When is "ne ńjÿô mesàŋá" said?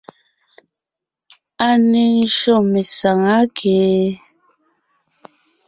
1.89-3.35